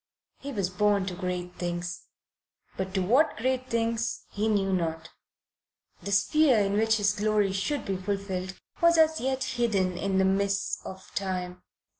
[0.39, 2.05] He was born to great things;
[2.75, 5.11] but to what great things he knew not.
[6.01, 10.25] The sphere in which his glory should be fulfilled was as yet hidden in the
[10.25, 11.61] mists of time.